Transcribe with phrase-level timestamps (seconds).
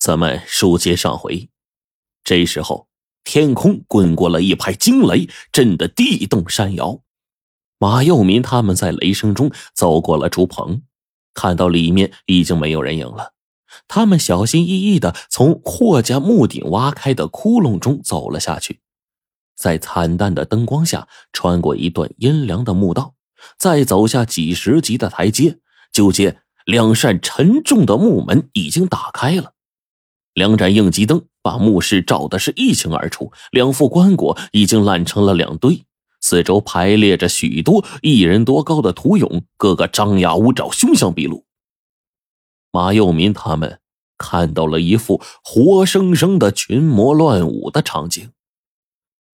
[0.00, 1.50] 咱们书接上回，
[2.24, 2.88] 这时候
[3.22, 7.02] 天空滚过了一排惊雷，震得地动山摇。
[7.78, 10.80] 马佑民他们在雷声中走过了竹棚，
[11.34, 13.34] 看到里面已经没有人影了。
[13.88, 18.80] 他们小心翼翼的从霍家墓顶挖开的窟窿中走了下去，
[19.54, 23.16] 在惨淡的灯光下穿过一段阴凉的墓道，
[23.58, 25.58] 再走下几十级的台阶，
[25.92, 29.52] 就见两扇沉重的木门已经打开了。
[30.40, 35.84] 两盏应急灯把墓室照的是一清二楚，两副棺椁已经烂成了两堆，
[36.22, 41.44] 四周排列着许多一人多高的土俑，个个张牙舞爪，凶相毕露。
[42.72, 43.80] 马佑民他们
[44.16, 48.30] 看到了一副活生生的群魔乱舞的场景。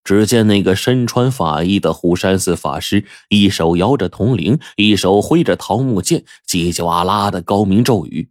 [0.02, 8.28] 只见那个身穿法衣的虎山寺法师，一手摇着铜铃，一手挥着桃木剑，叽叽哇啦的高鸣咒语，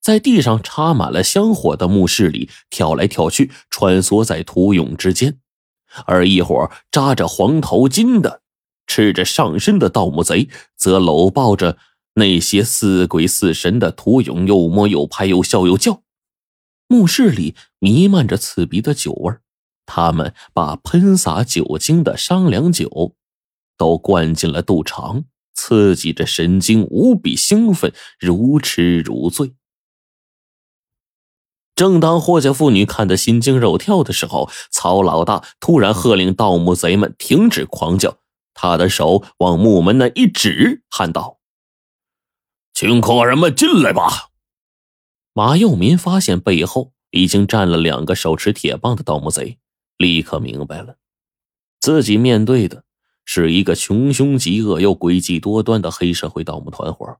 [0.00, 5.38] 在地上插满了香火的墓室里跳来跳去，穿梭在土俑之间。
[6.06, 8.42] 而一伙扎着黄头巾的、
[8.86, 11.78] 赤着上身的盗墓贼，则搂抱着。
[12.14, 16.02] 那些似鬼似神的土俑，又摸又拍，又笑又叫。
[16.88, 19.32] 墓室里弥漫着刺鼻的酒味
[19.86, 23.14] 他们把喷洒酒精的商量酒
[23.76, 29.54] 都灌进了肚肠，刺激着神经，无比兴奋，如痴如醉。
[31.80, 38.18] 正当霍家妇女看得心惊肉跳的时候，曹老大突然喝令盗墓贼们停止狂叫，
[38.52, 41.38] 他的手往墓门那一指，喊道。
[42.74, 44.28] 请客人们进来吧。
[45.32, 49.56] 马佑民发现背后已经站了两个手持铁棒的盗墓贼，
[49.96, 50.96] 立刻明白了，
[51.80, 52.84] 自己面对的
[53.24, 57.16] 是一个穷凶极恶又诡计多端的黑社会盗墓团伙。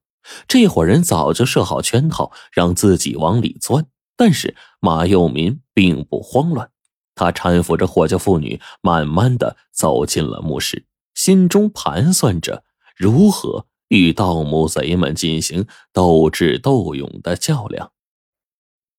[0.47, 3.87] 这伙人早就设好圈套，让自己往里钻。
[4.21, 6.71] 但是马佑民并不慌乱，
[7.15, 12.63] 他搀扶着霍家妇女，慢慢的走进了墓室，心中盘算着
[12.95, 13.65] 如何。
[13.89, 17.91] 与盗墓贼们进行斗智斗勇的较量。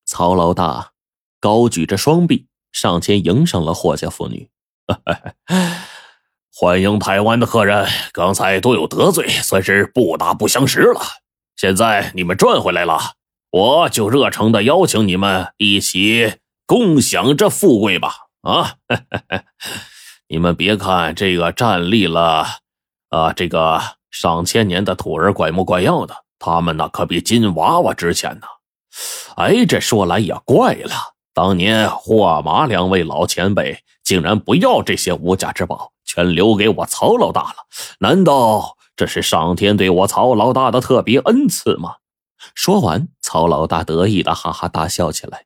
[0.05, 0.91] 曹老大
[1.39, 4.49] 高举着双臂上前迎上了霍家妇女，
[6.53, 7.87] 欢迎台湾的客人。
[8.11, 10.99] 刚才多有得罪，算是不打不相识了。
[11.55, 12.99] 现在你们赚回来了，
[13.51, 18.13] 我就热诚的邀请你们一起共享这富贵吧！
[18.41, 18.75] 啊，
[20.27, 22.45] 你们别看这个站立了，
[23.09, 23.81] 啊，这个。
[24.11, 28.47] 上千年的土人怪模怪样的，他们那可比金娃娃值钱呢。
[29.37, 30.93] 哎，这说来也怪了，
[31.33, 37.55] 当年霍马两位老前辈竟然不要这些无价之宝，全留给我曹老大了。
[37.99, 41.95] 难道这是上天对我曹老大的特别恩赐吗？
[42.53, 45.45] 说完，曹老大得意的哈哈大笑起来。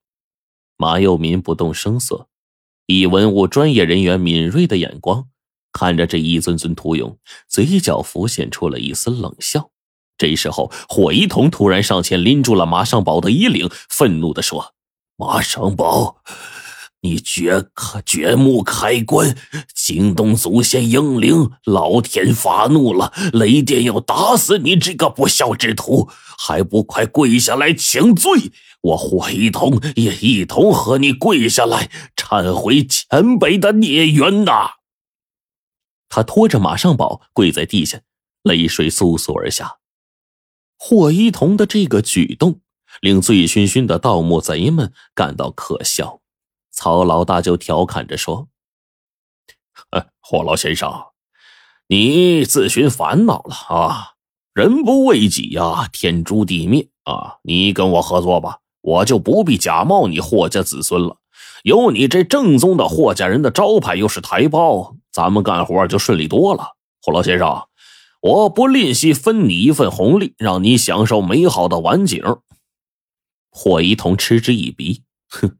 [0.76, 2.30] 马佑民不动声色，
[2.88, 5.28] 以文物专业人员敏锐的眼光。
[5.72, 9.70] 看着这一尊尊屠俑，嘴角浮现出了一丝冷笑。
[10.18, 14.74] 这时候，火一彤突然上前拎住了马尚宝的衣领，愤怒地说
[15.16, 16.24] ：“马尚宝，
[17.06, 19.38] 你掘开掘墓开棺，
[19.76, 28.52] 惊动祖先英灵，老天发怒了，雷电要打死你这个不孝之徒，还不快跪下来请罪！
[28.82, 34.72] 我霍一彤也一同和你跪下来忏悔前辈的孽缘呐！”
[36.10, 38.02] 他拖着马上宝跪在地下，
[38.42, 39.78] 泪水簌簌而下。
[40.76, 42.62] 霍一彤的这个举动
[43.00, 46.22] 令醉醺醺的盗墓贼们感到可笑。
[46.76, 48.50] 曹老大就调侃着说
[50.22, 50.92] ：“霍老先生，
[51.88, 54.12] 你自寻烦恼了啊！
[54.54, 57.38] 人不为己呀，天诛地灭啊！
[57.44, 61.18] 你跟我合作吧，我就不必假冒你霍家子孙了。
[61.64, 67.70] 有你这正宗的霍家人的招牌，又是台胞。”咱们干活就顺利多了，霍老先生，
[68.20, 72.22] 我不吝惜分你一份红利，让你享受美好的晚景。
[73.50, 75.58] 霍一彤嗤之以鼻，哼，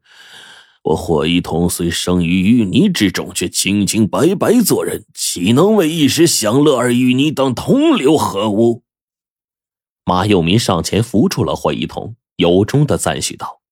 [0.86, 8.84] 我霍一桐虽生于淤泥之中，却清清白白做人，岂能为一时享乐而与你等同流合污？
[10.04, 13.62] 马有民上前扶住了霍一桐，由衷的赞许道：“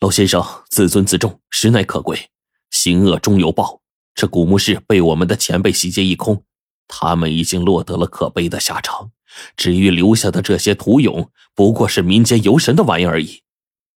[0.00, 2.28] 老先生自尊自重，实乃可贵，
[2.72, 3.80] 行恶终有报。”
[4.16, 6.42] 这古墓室被我们的前辈洗劫一空，
[6.88, 9.12] 他们已经落得了可悲的下场。
[9.56, 13.42] 至于留下的这些土俑，不过是民间游神的玩意而已。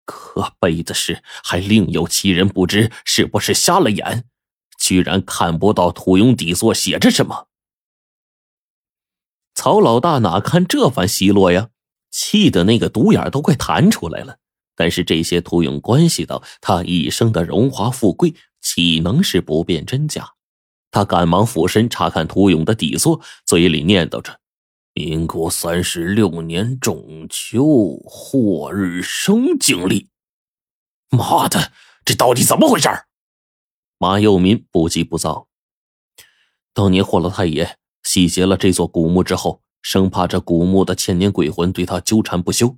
[0.06, 4.24] 可悲的是，还另有其人不知是不是瞎了眼，
[4.78, 7.48] 居然看不到土俑底座写着什么。
[9.54, 11.68] 曹老大哪看这番奚落呀，
[12.10, 14.38] 气得那个独眼都快弹出来了。
[14.74, 20.34] 但是这些图俑关系到他一生的荣华富贵，岂能是不辨真假？
[20.90, 24.38] 他赶忙俯身查看图俑的底座，嘴里念叨着
[24.98, 30.08] ：“民国三十六年中秋霍日生经历。”
[31.12, 31.70] 妈的，
[32.02, 32.88] 这到底怎么回事？
[33.98, 35.48] 马佑民不急不躁。
[36.72, 42.74] 当年霍老太爷洗劫了这座古墓之后，生怕这古墓的千年鬼魂对他纠缠不休，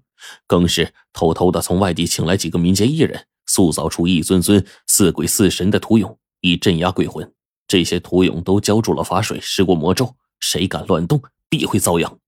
[0.48, 7.32] 更是偷偷的从外地请来几个民间艺人，塑造出一尊尊似鬼似神的图俑，以镇压鬼魂。
[7.68, 12.18] 这些图俑都浇筑了法水，施过魔咒，谁敢乱动，必会遭殃。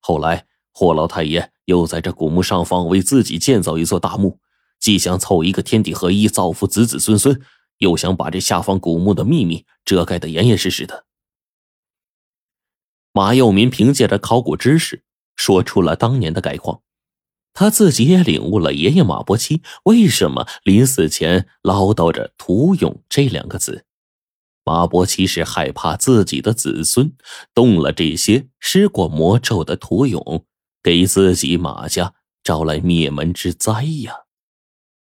[0.00, 4.38] 后来霍老太爷又在这古墓上方为自己建造一座大墓。
[4.80, 7.42] 既想凑一个天地合一，造福子子孙孙，
[7.78, 11.04] 又想把这下方古墓的秘密遮盖的严严实实的。
[13.12, 15.02] 马佑民凭借着考古知识，
[15.34, 16.82] 说出了当年的概况。
[17.52, 23.84] 他自己也领悟了爷爷马伯奇为什么临死前唠叨着“屠俑”这两个字。
[24.68, 27.10] 马伯其实害怕自己的子孙
[27.54, 30.44] 动了这些施过魔咒的屠勇，
[30.82, 32.12] 给自己马家
[32.44, 34.27] 招来灭门之灾呀。